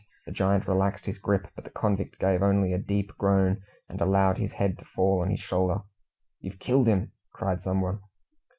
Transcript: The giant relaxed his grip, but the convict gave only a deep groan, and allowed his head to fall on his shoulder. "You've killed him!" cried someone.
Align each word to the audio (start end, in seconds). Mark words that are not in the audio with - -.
The 0.25 0.31
giant 0.31 0.67
relaxed 0.67 1.05
his 1.05 1.19
grip, 1.19 1.49
but 1.53 1.63
the 1.63 1.69
convict 1.69 2.17
gave 2.17 2.41
only 2.41 2.73
a 2.73 2.79
deep 2.79 3.15
groan, 3.19 3.61
and 3.87 4.01
allowed 4.01 4.39
his 4.39 4.53
head 4.53 4.79
to 4.79 4.85
fall 4.95 5.21
on 5.21 5.29
his 5.29 5.41
shoulder. 5.41 5.83
"You've 6.39 6.57
killed 6.57 6.87
him!" 6.87 7.11
cried 7.31 7.61
someone. 7.61 7.99